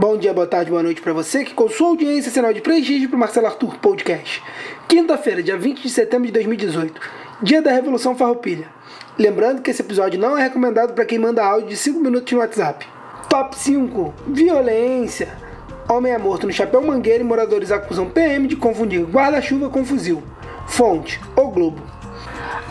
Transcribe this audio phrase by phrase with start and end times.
[0.00, 3.10] Bom dia, boa tarde, boa noite para você que com sua audiência sinal de prestígio
[3.10, 4.42] para Marcelo Arthur Podcast.
[4.88, 6.98] Quinta-feira, dia 20 de setembro de 2018,
[7.42, 8.66] dia da Revolução Farroupilha.
[9.18, 12.38] Lembrando que esse episódio não é recomendado para quem manda áudio de 5 minutos no
[12.38, 12.86] WhatsApp.
[13.28, 15.36] Top 5: Violência.
[15.86, 20.22] Homem é morto no Chapéu Mangueira e moradores acusam PM de confundir guarda-chuva com fuzil.
[20.66, 21.99] Fonte: O Globo.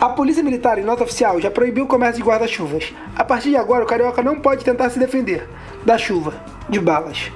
[0.00, 2.90] A Polícia Militar, em nota oficial, já proibiu o comércio de guarda-chuvas.
[3.14, 5.46] A partir de agora, o carioca não pode tentar se defender
[5.84, 6.32] da chuva,
[6.70, 7.30] de balas.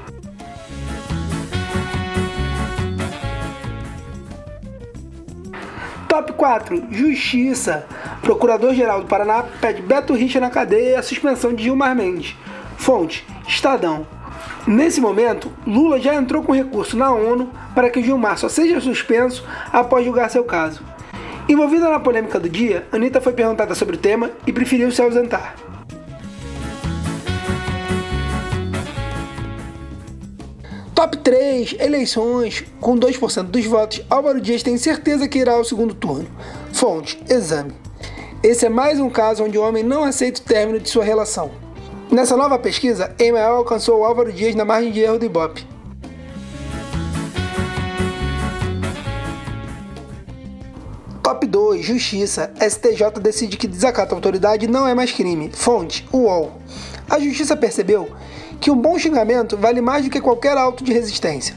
[6.08, 6.86] Top 4.
[6.90, 7.84] Justiça.
[8.22, 12.34] Procurador-Geral do Paraná pede Beto Richa na cadeia e a suspensão de Gilmar Mendes.
[12.78, 14.06] Fonte: Estadão.
[14.66, 19.44] Nesse momento, Lula já entrou com recurso na ONU para que Gilmar só seja suspenso
[19.70, 20.94] após julgar seu caso.
[21.46, 25.54] Envolvida na polêmica do dia, Anitta foi perguntada sobre o tema e preferiu se ausentar.
[30.94, 32.64] Top 3, eleições.
[32.80, 36.26] Com 2% dos votos, Álvaro Dias tem certeza que irá ao segundo turno.
[36.72, 37.72] Fonte, exame.
[38.42, 41.50] Esse é mais um caso onde o homem não aceita o término de sua relação.
[42.10, 45.73] Nessa nova pesquisa, Emael alcançou Álvaro Dias na margem de erro do Ibope.
[51.34, 52.52] Top 2, Justiça.
[52.60, 55.50] STJ decide que desacato à autoridade não é mais crime.
[55.52, 56.52] Fonte, UOL.
[57.10, 58.08] A Justiça percebeu
[58.60, 61.56] que um bom xingamento vale mais do que qualquer auto de resistência.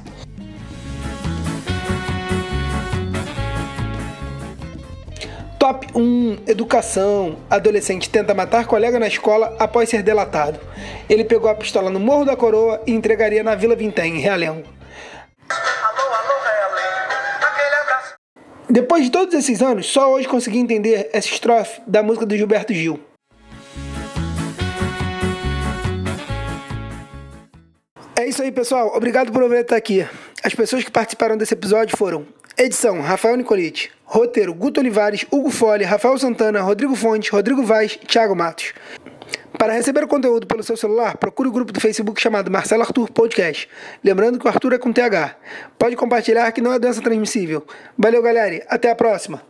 [5.59, 7.37] Top 1 Educação.
[7.47, 10.59] Adolescente tenta matar colega na escola após ser delatado.
[11.07, 14.76] Ele pegou a pistola no Morro da Coroa e entregaria na Vila Vintém, em Realengo.
[18.77, 22.71] Depois de todos esses anos, só hoje consegui entender essa estrofe da música do Gilberto
[22.75, 22.99] Gil.
[28.15, 28.95] É isso aí, pessoal.
[28.95, 30.05] Obrigado por ouvir estar aqui.
[30.43, 35.83] As pessoas que participaram desse episódio foram edição Rafael Nicolite, roteiro Guto Olivares, Hugo Fole,
[35.83, 38.75] Rafael Santana, Rodrigo Fonte, Rodrigo Vaz Thiago Matos.
[39.67, 43.11] Para receber o conteúdo pelo seu celular, procure o grupo do Facebook chamado Marcelo Arthur
[43.11, 43.67] Podcast.
[44.01, 45.35] Lembrando que o Arthur é com TH.
[45.77, 47.67] Pode compartilhar que não é doença transmissível.
[47.97, 48.65] Valeu, galera.
[48.69, 49.41] Até a próxima.